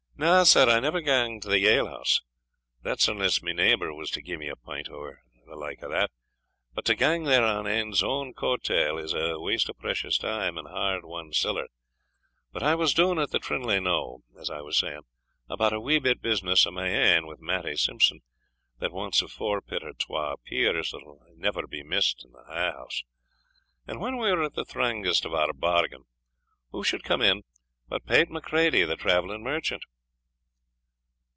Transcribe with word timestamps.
"Na, 0.23 0.43
sir; 0.43 0.69
I 0.69 0.79
never 0.79 1.01
gang 1.01 1.39
to 1.41 1.47
the 1.49 1.57
yillhouse 1.63 2.21
that 2.83 2.99
is 3.01 3.07
unless 3.07 3.41
ony 3.41 3.53
neighbour 3.53 3.91
was 3.91 4.11
to 4.11 4.21
gie 4.21 4.37
me 4.37 4.49
a 4.49 4.55
pint, 4.55 4.87
or 4.87 5.23
the 5.47 5.55
like 5.55 5.81
o' 5.83 5.89
that; 5.89 6.11
but 6.75 6.85
to 6.85 6.93
gang 6.93 7.23
there 7.23 7.43
on 7.43 7.65
ane's 7.65 8.03
ain 8.03 8.35
coat 8.35 8.61
tail, 8.63 8.99
is 8.99 9.15
a 9.15 9.39
waste 9.39 9.67
o' 9.67 9.73
precious 9.73 10.19
time 10.19 10.59
and 10.59 10.67
hard 10.67 11.05
won 11.05 11.33
siller. 11.33 11.65
But 12.53 12.61
I 12.61 12.75
was 12.75 12.93
doun 12.93 13.17
at 13.17 13.31
the 13.31 13.39
Trinlay 13.39 13.81
knowe, 13.81 14.21
as 14.39 14.51
I 14.51 14.61
was 14.61 14.77
saying, 14.77 15.01
about 15.49 15.73
a 15.73 15.79
wee 15.81 15.97
bit 15.97 16.21
business 16.21 16.67
o' 16.67 16.71
my 16.71 16.87
ain 16.87 17.25
wi' 17.25 17.37
Mattie 17.39 17.75
Simpson, 17.75 18.21
that 18.77 18.93
wants 18.93 19.23
a 19.23 19.27
forpit 19.27 19.83
or 19.83 19.93
twa 19.93 20.33
o' 20.33 20.37
peers 20.37 20.91
that 20.91 21.03
will 21.03 21.25
never 21.35 21.65
be 21.65 21.81
missed 21.81 22.23
in 22.23 22.31
the 22.33 22.43
Ha' 22.43 22.73
house 22.77 23.01
and 23.87 23.99
when 23.99 24.17
we 24.17 24.31
were 24.31 24.43
at 24.43 24.53
the 24.53 24.65
thrangest 24.65 25.25
o' 25.25 25.35
our 25.35 25.51
bargain, 25.51 26.03
wha 26.71 26.83
suld 26.83 27.03
come 27.03 27.23
in 27.23 27.41
but 27.89 28.05
Pate 28.05 28.29
Macready 28.29 28.83
the 28.83 28.95
travelling 28.95 29.41
merchant?" 29.41 29.81